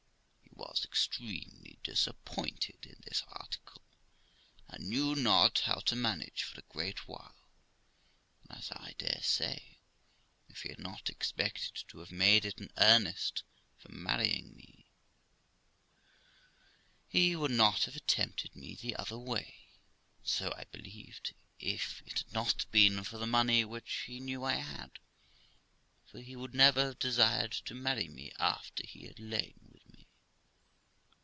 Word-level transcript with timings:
He 0.41 0.67
was 0.71 0.85
extremely 0.85 1.79
disappointed 1.83 2.85
in 2.85 2.97
this 3.03 3.23
article, 3.27 3.81
and 4.67 4.87
knew 4.87 5.15
not 5.15 5.59
how 5.59 5.79
to 5.79 5.95
manage 5.95 6.43
for 6.43 6.59
a 6.59 6.63
great 6.73 7.07
while; 7.07 7.35
and, 8.47 8.57
as 8.59 8.71
I 8.71 8.93
dare 8.99 9.23
say, 9.23 9.77
if 10.47 10.61
he 10.61 10.69
had 10.69 10.77
not 10.79 11.09
expected 11.09 11.73
to 11.87 11.99
have 11.99 12.11
made 12.11 12.45
it 12.45 12.59
an 12.59 12.71
earnest 12.77 13.43
for 13.79 13.91
marrying 13.91 14.55
me, 14.55 14.85
he 17.07 17.35
would 17.35 17.51
not 17.51 17.85
have 17.85 17.95
attempted 17.95 18.55
me 18.55 18.75
the 18.75 18.95
other 18.97 19.17
way, 19.17 19.57
so, 20.23 20.53
I 20.55 20.65
believed, 20.65 21.33
if 21.59 22.01
it 22.05 22.19
had 22.19 22.33
not 22.33 22.69
been 22.71 23.03
for 23.03 23.17
the 23.17 23.27
money 23.27 23.65
which 23.65 24.01
he 24.05 24.19
knew 24.19 24.43
I 24.43 24.55
had, 24.57 24.99
he 26.13 26.35
would 26.35 26.53
never 26.53 26.85
have 26.87 26.99
desired 26.99 27.51
to 27.53 27.73
marry 27.73 28.07
me 28.07 28.31
after 28.37 28.85
he 28.85 29.05
had 29.07 29.19
lain 29.19 29.55
with 29.73 29.89
me. 29.89 30.07